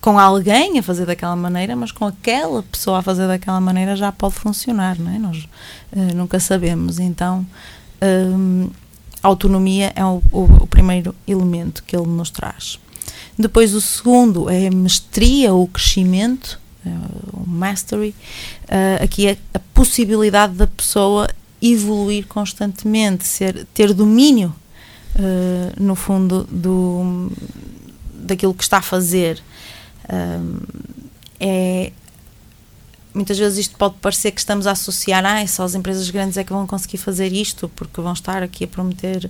com 0.00 0.18
alguém 0.18 0.78
a 0.78 0.82
fazer 0.82 1.06
daquela 1.06 1.34
maneira, 1.36 1.74
mas 1.76 1.90
com 1.92 2.04
aquela 2.06 2.62
pessoa 2.62 2.98
a 2.98 3.02
fazer 3.02 3.26
daquela 3.26 3.60
maneira 3.60 3.96
já 3.96 4.10
pode 4.12 4.34
funcionar, 4.36 4.98
não 4.98 5.12
é? 5.12 5.18
Nós 5.18 5.48
eh, 5.92 6.14
nunca 6.14 6.38
sabemos. 6.40 6.98
Então, 6.98 7.44
hum, 8.02 8.70
a 9.22 9.26
autonomia 9.28 9.92
é 9.96 10.04
o, 10.04 10.22
o- 10.30 10.44
o 10.62 10.66
primeiro 10.66 11.14
elemento 11.26 11.82
que 11.84 11.96
ele 11.96 12.06
nos 12.06 12.30
traz. 12.30 12.78
Depois, 13.36 13.74
o 13.74 13.80
segundo 13.80 14.48
é 14.48 14.68
a 14.68 14.70
mestria 14.70 15.52
ou 15.52 15.64
o 15.64 15.68
crescimento, 15.68 16.60
o 17.32 17.48
mastery. 17.48 18.14
Eh, 18.68 19.00
aqui 19.02 19.26
é 19.26 19.36
a 19.54 19.58
possibilidade 19.58 20.54
da 20.54 20.66
pessoa 20.66 21.28
evoluir 21.60 22.26
constantemente, 22.26 23.26
ser, 23.26 23.66
ter 23.74 23.92
domínio, 23.92 24.54
eh, 25.16 25.72
no 25.78 25.94
fundo, 25.94 26.46
do, 26.50 27.30
daquilo 28.14 28.54
que 28.54 28.62
está 28.62 28.78
a 28.78 28.82
fazer. 28.82 29.42
Um, 30.10 30.58
é 31.40 31.92
muitas 33.14 33.38
vezes 33.38 33.58
isto 33.58 33.76
pode 33.76 33.96
parecer 34.00 34.30
que 34.30 34.40
estamos 34.40 34.66
a 34.66 34.72
associar 34.72 35.24
ah, 35.24 35.40
é 35.40 35.46
só 35.46 35.64
as 35.64 35.74
empresas 35.74 36.08
grandes 36.10 36.36
é 36.36 36.44
que 36.44 36.52
vão 36.52 36.66
conseguir 36.66 36.98
fazer 36.98 37.32
isto 37.32 37.68
porque 37.74 38.00
vão 38.00 38.12
estar 38.12 38.42
aqui 38.42 38.64
a 38.64 38.68
prometer 38.68 39.28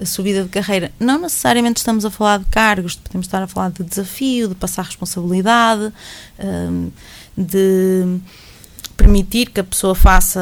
a 0.00 0.06
subida 0.06 0.42
de 0.42 0.48
carreira. 0.48 0.92
Não 0.98 1.20
necessariamente 1.20 1.78
estamos 1.78 2.04
a 2.04 2.10
falar 2.10 2.38
de 2.38 2.46
cargos, 2.46 2.96
podemos 2.96 3.26
estar 3.26 3.42
a 3.42 3.46
falar 3.46 3.70
de 3.70 3.82
desafio, 3.82 4.48
de 4.48 4.54
passar 4.54 4.84
responsabilidade, 4.84 5.92
um, 6.38 6.90
de 7.36 8.18
permitir 8.96 9.50
que 9.50 9.60
a 9.60 9.64
pessoa 9.64 9.94
faça 9.94 10.40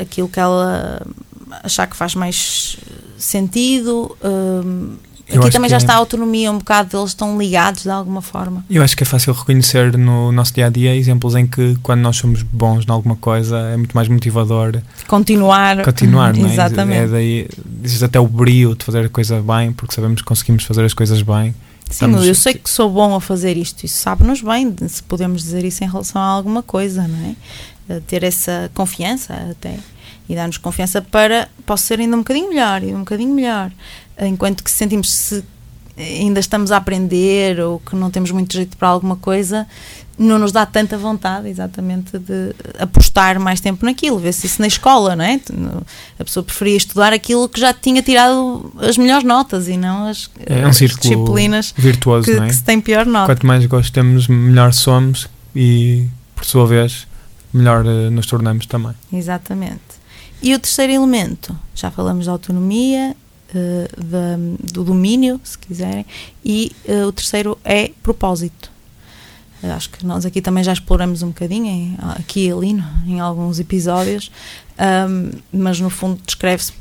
aquilo 0.00 0.28
que 0.28 0.40
ela 0.40 1.00
achar 1.62 1.86
que 1.86 1.96
faz 1.96 2.14
mais 2.14 2.76
sentido. 3.18 4.16
Aqui 5.28 5.50
também 5.50 5.70
já 5.70 5.76
é- 5.76 5.78
está 5.78 5.94
a 5.94 5.96
autonomia 5.96 6.50
um 6.52 6.58
bocado, 6.58 6.96
eles 6.98 7.10
estão 7.10 7.38
ligados 7.38 7.82
de 7.84 7.90
alguma 7.90 8.20
forma. 8.22 8.64
Eu 8.68 8.82
acho 8.82 8.96
que 8.96 9.02
é 9.02 9.06
fácil 9.06 9.32
reconhecer 9.32 9.96
no 9.96 10.30
nosso 10.32 10.52
dia 10.54 10.66
a 10.66 10.70
dia 10.70 10.94
exemplos 10.94 11.34
em 11.34 11.46
que, 11.46 11.76
quando 11.82 12.00
nós 12.00 12.16
somos 12.16 12.42
bons 12.42 12.84
em 12.86 12.90
alguma 12.90 13.16
coisa, 13.16 13.56
é 13.58 13.76
muito 13.76 13.92
mais 13.94 14.08
motivador 14.08 14.80
Continuar. 15.08 15.82
continuar, 15.84 16.34
não 16.36 16.48
é? 16.48 16.52
Exatamente. 16.52 16.98
É 17.00 17.06
daí, 17.08 17.48
existe 17.82 18.04
até 18.04 18.18
o 18.20 18.26
brio 18.26 18.74
de 18.74 18.84
fazer 18.84 19.06
a 19.06 19.08
coisa 19.08 19.40
bem, 19.42 19.72
porque 19.72 19.94
sabemos 19.94 20.20
que 20.20 20.26
conseguimos 20.26 20.64
fazer 20.64 20.84
as 20.84 20.94
coisas 20.94 21.22
bem. 21.22 21.54
Sim, 21.84 22.06
Estamos- 22.06 22.26
eu 22.26 22.34
sei 22.34 22.54
que 22.54 22.68
sou 22.68 22.90
bom 22.90 23.14
a 23.14 23.20
fazer 23.20 23.56
isto, 23.56 23.84
isso 23.84 23.98
sabe-nos 24.00 24.40
bem, 24.40 24.74
se 24.88 25.02
podemos 25.02 25.42
dizer 25.42 25.64
isso 25.64 25.84
em 25.84 25.88
relação 25.88 26.20
a 26.20 26.24
alguma 26.24 26.62
coisa, 26.62 27.06
não 27.06 27.34
é? 27.88 28.00
Ter 28.06 28.22
essa 28.24 28.70
confiança 28.74 29.34
até 29.50 29.76
e 30.26 30.34
dar-nos 30.34 30.56
confiança 30.56 31.02
para 31.02 31.48
posso 31.66 31.84
ser 31.84 32.00
ainda 32.00 32.16
um 32.16 32.20
bocadinho 32.20 32.48
melhor 32.48 32.82
e 32.82 32.94
um 32.94 33.00
bocadinho 33.00 33.34
melhor. 33.34 33.70
Enquanto 34.20 34.62
que 34.62 34.70
sentimos 34.70 35.12
se 35.12 35.44
ainda 35.96 36.40
estamos 36.40 36.72
a 36.72 36.76
aprender 36.76 37.60
ou 37.60 37.78
que 37.78 37.94
não 37.94 38.10
temos 38.10 38.30
muito 38.30 38.52
jeito 38.52 38.76
para 38.76 38.88
alguma 38.88 39.16
coisa, 39.16 39.66
não 40.18 40.38
nos 40.38 40.52
dá 40.52 40.64
tanta 40.64 40.96
vontade, 40.96 41.48
exatamente, 41.48 42.18
de 42.18 42.54
apostar 42.78 43.38
mais 43.38 43.60
tempo 43.60 43.84
naquilo. 43.84 44.18
Vê-se 44.18 44.46
isso 44.46 44.60
na 44.60 44.66
escola, 44.66 45.16
não 45.16 45.24
é? 45.24 45.40
A 46.18 46.24
pessoa 46.24 46.42
preferia 46.42 46.76
estudar 46.76 47.12
aquilo 47.12 47.48
que 47.48 47.60
já 47.60 47.72
tinha 47.72 48.02
tirado 48.02 48.72
as 48.78 48.96
melhores 48.96 49.24
notas 49.24 49.68
e 49.68 49.76
não 49.76 50.06
as, 50.06 50.30
É 50.46 50.64
um 50.64 50.68
as 50.68 50.78
disciplinas 50.78 51.74
virtuoso, 51.76 52.24
que, 52.24 52.32
é? 52.32 52.46
que 52.46 52.54
se 52.54 52.62
tem 52.62 52.80
pior 52.80 53.06
nota. 53.06 53.26
Quanto 53.26 53.46
mais 53.46 53.64
gostamos, 53.66 54.28
melhor 54.28 54.72
somos 54.72 55.28
e, 55.54 56.06
por 56.34 56.44
sua 56.44 56.66
vez, 56.66 57.06
melhor 57.52 57.84
eh, 57.86 58.10
nos 58.10 58.26
tornamos 58.26 58.66
também. 58.66 58.94
Exatamente. 59.12 59.80
E 60.42 60.54
o 60.54 60.58
terceiro 60.58 60.92
elemento, 60.92 61.56
já 61.74 61.90
falamos 61.90 62.26
da 62.26 62.32
autonomia, 62.32 63.16
da- 63.52 64.72
do 64.72 64.84
domínio, 64.84 65.40
se 65.44 65.56
quiserem, 65.58 66.04
e 66.44 66.72
eh, 66.86 67.04
o 67.04 67.12
terceiro 67.12 67.58
é 67.64 67.90
propósito. 68.02 68.70
Eh, 69.62 69.70
Acho 69.70 69.90
que 69.90 70.04
nós 70.04 70.24
aqui 70.26 70.40
também 70.40 70.62
já 70.64 70.72
exploramos 70.72 71.22
um 71.22 71.28
bocadinho, 71.28 71.66
em- 71.66 71.96
aqui 72.18 72.46
e 72.48 72.52
ali, 72.52 72.72
no- 72.72 72.84
em 73.06 73.20
alguns 73.20 73.58
episódios, 73.58 74.30
ahm, 74.78 75.30
mas 75.52 75.78
no 75.80 75.90
fundo 75.90 76.20
descreve-se 76.26 76.72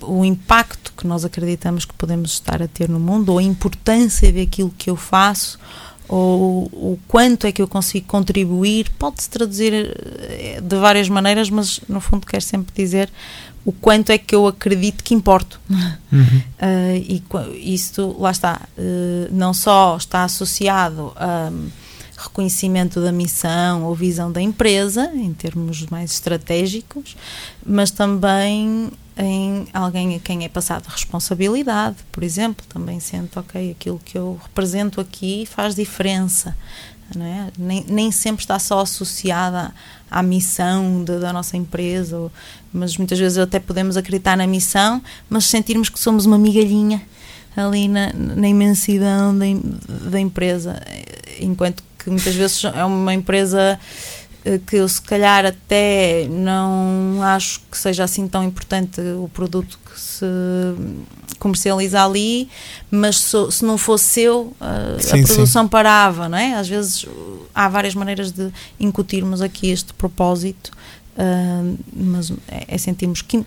o 0.00 0.24
impacto 0.24 0.92
que 0.96 1.06
nós 1.06 1.24
acreditamos 1.24 1.84
que 1.84 1.92
podemos 1.94 2.32
estar 2.32 2.62
a 2.62 2.68
ter 2.68 2.88
no 2.88 2.98
mundo, 2.98 3.30
ou 3.32 3.38
a 3.38 3.42
importância 3.42 4.32
daquilo 4.32 4.72
que 4.78 4.88
eu 4.88 4.96
faço, 4.96 5.58
ou 6.08 6.64
o 6.72 6.98
quanto 7.06 7.46
é 7.46 7.52
que 7.52 7.60
eu 7.60 7.68
consigo 7.68 8.06
contribuir, 8.06 8.90
pode-se 8.98 9.28
traduzir 9.28 9.72
eh, 9.74 10.60
de 10.60 10.76
várias 10.76 11.08
maneiras, 11.08 11.50
mas 11.50 11.80
no 11.88 12.00
fundo 12.00 12.26
quer 12.26 12.40
sempre 12.40 12.72
dizer 12.74 13.10
o 13.64 13.72
quanto 13.72 14.10
é 14.10 14.16
que 14.16 14.34
eu 14.34 14.46
acredito 14.46 15.04
que 15.04 15.14
importo. 15.14 15.60
Uhum. 16.10 16.22
Uh, 16.22 17.52
e 17.54 17.74
isto, 17.74 18.16
lá 18.18 18.30
está, 18.30 18.62
uh, 18.78 19.28
não 19.30 19.52
só 19.52 19.94
está 19.98 20.24
associado 20.24 21.12
a 21.16 21.50
um, 21.52 21.68
reconhecimento 22.18 23.00
da 23.00 23.12
missão 23.12 23.84
ou 23.84 23.94
visão 23.94 24.30
da 24.32 24.40
empresa, 24.42 25.10
em 25.14 25.32
termos 25.32 25.86
mais 25.86 26.10
estratégicos, 26.12 27.16
mas 27.64 27.90
também 27.90 28.90
em 29.16 29.66
alguém 29.72 30.14
a 30.16 30.18
quem 30.20 30.44
é 30.44 30.48
passada 30.48 30.84
responsabilidade, 30.88 31.96
por 32.12 32.22
exemplo, 32.22 32.64
também 32.68 33.00
sente, 33.00 33.38
ok, 33.38 33.70
aquilo 33.72 34.00
que 34.04 34.16
eu 34.18 34.38
represento 34.42 35.00
aqui 35.00 35.46
faz 35.46 35.74
diferença. 35.74 36.56
Não 37.16 37.24
é? 37.24 37.48
nem, 37.58 37.84
nem 37.88 38.12
sempre 38.12 38.42
está 38.42 38.58
só 38.58 38.80
associada 38.80 39.72
à 40.10 40.22
missão 40.22 41.02
de- 41.04 41.18
da 41.18 41.32
nossa 41.32 41.56
empresa, 41.56 42.18
ou- 42.18 42.30
mas 42.70 42.98
muitas 42.98 43.18
vezes 43.18 43.38
até 43.38 43.58
podemos 43.58 43.96
acreditar 43.96 44.36
na 44.36 44.46
missão, 44.46 45.00
mas 45.30 45.46
sentirmos 45.46 45.88
que 45.88 45.98
somos 45.98 46.26
uma 46.26 46.36
migalhinha 46.36 47.00
ali 47.56 47.88
na, 47.88 48.12
na 48.12 48.46
imensidão 48.46 49.36
da, 49.36 49.46
da 50.10 50.20
empresa, 50.20 50.80
enquanto 51.40 51.82
que 51.98 52.08
muitas 52.10 52.34
vezes 52.34 52.64
é 52.64 52.84
uma 52.84 53.12
empresa 53.12 53.78
eh, 54.44 54.60
que 54.66 54.76
eu 54.76 54.88
se 54.88 55.00
calhar 55.02 55.44
até 55.44 56.26
não 56.30 57.20
acho 57.22 57.60
que 57.70 57.76
seja 57.76 58.04
assim 58.04 58.26
tão 58.28 58.44
importante 58.44 59.00
o 59.00 59.28
produto 59.32 59.78
que 59.84 60.00
se 60.00 60.24
comercializa 61.38 62.02
ali, 62.04 62.48
mas 62.90 63.16
so- 63.16 63.50
se 63.50 63.64
não 63.64 63.78
fosse 63.78 64.20
eu, 64.22 64.52
eh, 64.60 65.00
Sim, 65.00 65.22
a 65.22 65.26
produção 65.26 65.68
parava, 65.68 66.28
não 66.28 66.38
é? 66.38 66.54
Às 66.54 66.68
vezes 66.68 67.04
uh, 67.04 67.46
há 67.54 67.68
várias 67.68 67.94
maneiras 67.94 68.32
de 68.32 68.50
incutirmos 68.80 69.40
aqui 69.40 69.68
este 69.70 69.92
propósito, 69.94 70.70
ah, 71.16 71.62
mas 71.92 72.30
é, 72.48 72.64
é 72.68 72.78
sentirmos 72.78 73.22
que, 73.22 73.38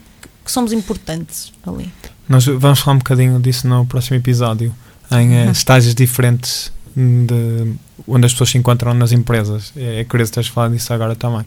que 0.46 0.51
somos 0.51 0.72
importantes 0.74 1.51
ali. 1.65 1.91
Nós 2.27 2.46
vamos 2.46 2.79
falar 2.79 2.96
um 2.96 3.00
bocadinho 3.00 3.39
disso 3.39 3.67
no 3.67 3.86
próximo 3.86 4.17
episódio, 4.17 4.74
em 5.12 5.50
estágios 5.51 5.96
diferentes 5.96 6.72
de 6.95 7.74
onde 8.07 8.25
as 8.25 8.31
pessoas 8.33 8.50
se 8.50 8.57
encontram 8.57 8.93
nas 8.93 9.12
empresas. 9.12 9.71
É, 9.75 10.01
é 10.01 10.03
curioso 10.03 10.33
teres 10.33 10.50
falado 10.50 10.74
disso 10.74 10.93
agora 10.93 11.15
também. 11.15 11.45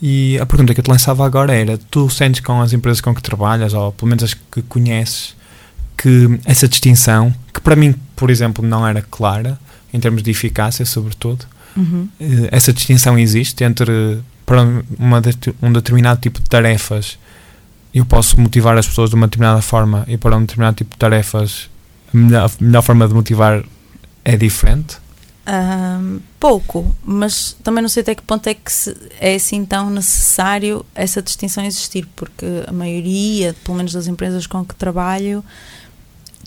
E 0.00 0.38
a 0.38 0.46
pergunta 0.46 0.74
que 0.74 0.80
eu 0.80 0.84
te 0.84 0.90
lançava 0.90 1.24
agora 1.24 1.54
era: 1.54 1.78
tu 1.90 2.08
sentes 2.10 2.40
com 2.40 2.60
as 2.60 2.72
empresas 2.72 3.00
com 3.00 3.14
que 3.14 3.22
trabalhas, 3.22 3.72
ou 3.72 3.92
pelo 3.92 4.08
menos 4.08 4.24
as 4.24 4.34
que 4.34 4.62
conheces, 4.62 5.34
que 5.96 6.38
essa 6.44 6.68
distinção, 6.68 7.34
que 7.52 7.60
para 7.60 7.74
mim, 7.76 7.94
por 8.14 8.30
exemplo, 8.30 8.66
não 8.66 8.86
era 8.86 9.00
clara, 9.02 9.58
em 9.92 9.98
termos 10.00 10.22
de 10.22 10.30
eficácia, 10.30 10.84
sobretudo, 10.84 11.46
Uhum. 11.76 12.08
eh, 12.18 12.48
essa 12.52 12.72
distinção 12.72 13.18
existe 13.18 13.62
entre 13.62 14.18
para 14.46 14.62
uma, 14.98 15.20
um 15.60 15.70
determinado 15.70 16.18
tipo 16.18 16.40
de 16.40 16.48
tarefas 16.48 17.18
eu 17.96 18.04
posso 18.04 18.38
motivar 18.38 18.76
as 18.76 18.86
pessoas 18.86 19.08
de 19.08 19.16
uma 19.16 19.26
determinada 19.26 19.62
forma 19.62 20.04
e 20.06 20.18
para 20.18 20.36
um 20.36 20.40
determinado 20.40 20.76
tipo 20.76 20.90
de 20.90 20.98
tarefas 20.98 21.70
a 22.12 22.16
melhor, 22.16 22.44
a 22.44 22.64
melhor 22.64 22.82
forma 22.82 23.08
de 23.08 23.14
motivar 23.14 23.64
é 24.26 24.36
diferente 24.36 24.98
Um, 25.48 26.18
pouco, 26.40 26.92
mas 27.04 27.56
também 27.62 27.80
não 27.80 27.88
sei 27.88 28.02
até 28.02 28.16
que 28.16 28.22
ponto 28.22 28.48
é 28.48 28.54
que 28.54 28.72
se, 28.72 28.96
é 29.20 29.36
assim 29.36 29.64
tão 29.64 29.88
necessário 29.88 30.84
essa 30.92 31.22
distinção 31.22 31.64
existir, 31.64 32.04
porque 32.16 32.44
a 32.66 32.72
maioria, 32.72 33.54
pelo 33.62 33.76
menos 33.76 33.92
das 33.92 34.08
empresas 34.08 34.44
com 34.44 34.64
que 34.64 34.74
trabalho, 34.74 35.44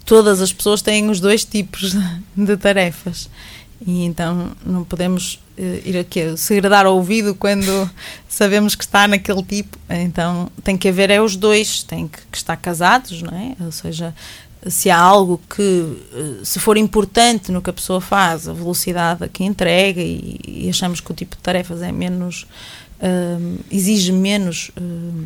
todas 0.03 0.41
as 0.41 0.51
pessoas 0.51 0.81
têm 0.81 1.09
os 1.09 1.21
dois 1.21 1.45
tipos 1.45 1.95
de 2.35 2.57
tarefas. 2.57 3.29
E 3.87 4.03
então 4.03 4.51
não 4.65 4.83
podemos 4.83 5.35
uh, 5.57 5.87
ir 5.87 5.97
aqui 5.97 6.35
segredar 6.35 6.85
o 6.85 6.95
ouvido 6.95 7.33
quando 7.33 7.89
sabemos 8.27 8.75
que 8.75 8.83
está 8.83 9.07
naquele 9.07 9.43
tipo. 9.43 9.77
Então 9.89 10.51
tem 10.61 10.77
que 10.77 10.89
haver 10.89 11.09
é 11.09 11.21
os 11.21 11.37
dois, 11.37 11.83
tem 11.83 12.05
que, 12.05 12.19
que 12.29 12.37
estar 12.37 12.57
casados, 12.57 13.21
não 13.21 13.37
é? 13.37 13.55
Ou 13.63 13.71
seja, 13.71 14.13
se 14.67 14.89
há 14.89 14.97
algo 14.97 15.39
que, 15.49 15.97
eh, 16.13 16.43
se 16.43 16.59
for 16.59 16.77
importante 16.77 17.51
no 17.51 17.61
que 17.61 17.69
a 17.69 17.73
pessoa 17.73 18.01
faz, 18.01 18.47
a 18.47 18.53
velocidade 18.53 19.23
a 19.23 19.27
que 19.27 19.43
entrega 19.43 20.01
e, 20.01 20.39
e 20.45 20.69
achamos 20.69 20.99
que 20.99 21.11
o 21.11 21.15
tipo 21.15 21.35
de 21.35 21.41
tarefas 21.41 21.81
é 21.81 21.91
menos, 21.91 22.45
uh, 22.99 23.59
exige 23.71 24.11
menos 24.11 24.71
uh, 24.77 25.25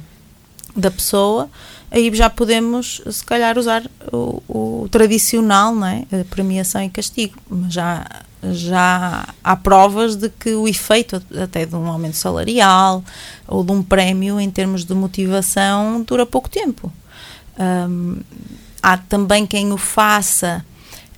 da 0.76 0.92
pessoa, 0.92 1.50
aí 1.90 2.14
já 2.14 2.30
podemos, 2.30 3.02
se 3.10 3.26
calhar, 3.26 3.58
usar 3.58 3.84
o, 4.12 4.42
o, 4.48 4.90
tradicional, 4.90 5.74
não 5.74 5.88
é? 5.88 6.06
A 6.12 6.26
premiação 6.26 6.84
e 6.84 6.90
castigo. 6.90 7.38
Mas 7.50 7.74
já, 7.74 8.06
já 8.52 9.28
há 9.44 9.56
provas 9.56 10.16
de 10.16 10.30
que 10.30 10.54
o 10.54 10.68
efeito 10.68 11.22
até 11.42 11.66
de 11.66 11.76
um 11.76 11.88
aumento 11.88 12.18
salarial 12.18 13.04
ou 13.48 13.64
de 13.64 13.72
um 13.72 13.84
prémio 13.84 14.40
em 14.40 14.50
termos 14.50 14.84
de 14.84 14.94
motivação 14.94 16.02
dura 16.02 16.26
pouco 16.26 16.50
tempo. 16.50 16.92
Um, 17.60 18.18
Há 18.84 18.98
também 18.98 19.48
quem 19.48 19.72
o 19.72 19.78
faça 19.78 20.64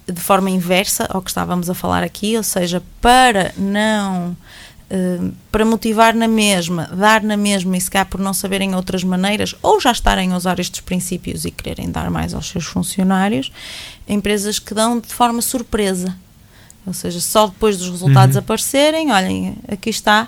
de 0.07 0.21
forma 0.21 0.51
inversa 0.51 1.07
ao 1.09 1.19
que 1.19 1.31
estávamos 1.31 1.67
a 1.67 1.73
falar 1.73 2.03
aqui, 2.03 2.37
ou 2.37 2.43
seja, 2.43 2.81
para 3.01 3.51
não. 3.57 4.37
Uh, 4.85 5.33
para 5.51 5.65
motivar 5.65 6.13
na 6.13 6.27
mesma, 6.27 6.87
dar 6.95 7.23
na 7.23 7.35
mesma 7.35 7.75
e 7.75 7.81
se 7.81 7.89
calhar 7.89 8.05
por 8.05 8.19
não 8.19 8.35
saberem 8.35 8.75
outras 8.75 9.03
maneiras 9.03 9.55
ou 9.63 9.81
já 9.81 9.91
estarem 9.91 10.31
a 10.31 10.37
usar 10.37 10.59
estes 10.59 10.79
princípios 10.79 11.43
e 11.43 11.49
quererem 11.49 11.89
dar 11.89 12.11
mais 12.11 12.35
aos 12.35 12.49
seus 12.49 12.65
funcionários, 12.65 13.51
empresas 14.07 14.59
que 14.59 14.75
dão 14.75 14.99
de 14.99 15.11
forma 15.11 15.41
surpresa. 15.41 16.15
Ou 16.85 16.93
seja, 16.93 17.19
só 17.19 17.47
depois 17.47 17.79
dos 17.79 17.89
resultados 17.89 18.35
uhum. 18.35 18.41
aparecerem, 18.41 19.11
olhem, 19.11 19.57
aqui 19.67 19.89
está. 19.89 20.27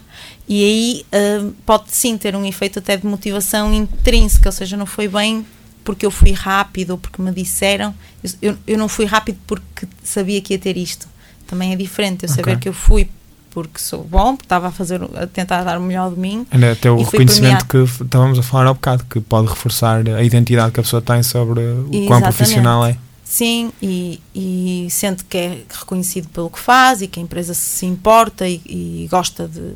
E 0.50 0.63
aí 0.63 1.06
uh, 1.46 1.53
pode 1.63 1.91
sim 1.91 2.17
ter 2.17 2.36
um 2.36 2.44
efeito 2.44 2.79
até 2.79 2.98
de 2.98 3.06
motivação 3.06 3.72
intrínseca, 3.72 4.50
ou 4.50 4.53
seja, 4.53 4.75
não 4.75 4.88
foi 4.88 5.08
bem 5.08 5.46
porque 5.88 6.06
eu 6.06 6.12
fui 6.12 6.34
rápido 6.34 6.91
ou 6.91 6.98
porque 6.98 7.22
me 7.22 7.32
disseram. 7.32 7.96
Eu, 8.41 8.58
eu 8.67 8.77
não 8.77 8.89
fui 8.89 9.06
rápido 9.06 9.38
porque 9.48 9.88
sabia 10.03 10.41
que 10.41 10.53
ia 10.53 10.60
ter 10.60 10.75
isto. 10.75 11.08
Também 11.48 11.72
é 11.72 11.77
diferente 11.77 12.24
eu 12.24 12.29
saber 12.29 12.41
okay. 12.41 12.58
que 12.58 12.67
eu 12.67 12.74
fui 12.74 13.10
porque 13.51 13.79
sou 13.79 14.03
bom, 14.03 14.36
porque 14.36 14.44
estava 14.44 14.67
a 14.67 14.72
fazer 14.72 15.01
a 15.15 15.25
tentar 15.25 15.63
dar 15.63 15.77
o 15.77 15.82
melhor 15.82 16.13
de 16.13 16.20
mim. 16.20 16.46
É 16.51 16.72
até 16.72 16.91
o 16.91 17.01
reconhecimento 17.01 17.65
que 17.67 17.77
estávamos 17.77 18.38
a 18.38 18.44
falar 18.44 18.70
há 18.70 18.74
bocado, 18.74 19.06
que 19.06 19.22
pode 19.22 19.48
reforçar 19.48 20.06
a 20.06 20.22
identidade 20.22 20.74
que 20.74 20.82
a 20.82 20.84
pessoa 20.84 21.01
tem 21.01 21.24
sobre 21.24 21.62
o 21.62 22.06
quão 22.06 22.22
profissional 22.22 22.86
é. 22.86 22.98
Sim, 23.24 23.72
e, 23.82 24.22
e 24.36 24.88
sente 24.89 25.24
que 25.24 25.38
é 25.38 25.62
reconhecido 25.70 26.27
pelo 26.27 26.50
que 26.50 26.60
faz 26.60 27.01
e 27.01 27.08
que 27.08 27.17
a 27.17 27.24
empresa 27.24 27.53
se 27.53 27.86
importa 27.86 28.46
e, 28.46 28.62
e 28.65 29.08
gosta 29.10 29.48
de, 29.48 29.74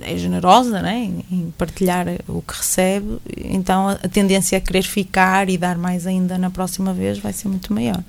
é 0.00 0.16
generosa 0.16 0.80
né, 0.80 0.96
em, 0.96 1.24
em, 1.30 1.54
partilhar 1.56 2.06
o 2.28 2.42
que 2.42 2.56
recebe, 2.56 3.18
então 3.36 3.88
a, 3.88 3.92
a 3.92 4.08
tendência 4.08 4.56
a 4.56 4.60
querer 4.60 4.82
ficar 4.82 5.48
e 5.48 5.58
dar 5.58 5.76
mais 5.76 6.06
ainda 6.06 6.38
na 6.38 6.50
próxima 6.50 6.92
vez 6.92 7.18
vai 7.18 7.32
ser 7.32 7.48
muito 7.48 7.72
maior. 7.72 8.02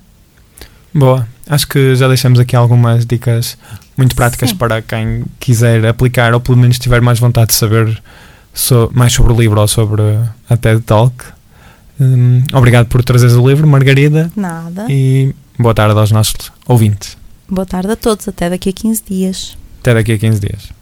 Boa, 0.94 1.26
acho 1.48 1.66
que 1.66 1.96
já 1.96 2.06
deixamos 2.06 2.38
aqui 2.38 2.54
algumas 2.54 3.06
dicas 3.06 3.56
muito 3.96 4.14
práticas 4.14 4.50
Sim. 4.50 4.56
para 4.56 4.82
quem 4.82 5.24
quiser 5.40 5.84
aplicar 5.86 6.34
ou 6.34 6.40
pelo 6.40 6.58
menos 6.58 6.78
tiver 6.78 7.00
mais 7.00 7.18
vontade 7.18 7.48
de 7.48 7.54
saber 7.54 8.02
so, 8.52 8.90
mais 8.94 9.12
sobre 9.12 9.32
o 9.32 9.36
livro 9.36 9.60
ou 9.60 9.66
sobre 9.66 10.02
a 10.48 10.56
TED 10.56 10.82
Talk. 10.82 11.14
Hum, 11.98 12.42
obrigado 12.52 12.86
por 12.86 13.02
trazeres 13.02 13.34
o 13.34 13.48
livro, 13.48 13.66
Margarida. 13.66 14.30
Nada. 14.36 14.86
E 14.88 15.34
boa 15.58 15.74
tarde 15.74 15.98
aos 15.98 16.10
nossos 16.10 16.52
ouvintes. 16.66 17.16
Boa 17.48 17.66
tarde 17.66 17.92
a 17.92 17.96
todos, 17.96 18.28
até 18.28 18.50
daqui 18.50 18.68
a 18.68 18.72
15 18.72 19.02
dias. 19.08 19.56
Até 19.80 19.94
daqui 19.94 20.12
a 20.12 20.18
15 20.18 20.40
dias. 20.40 20.81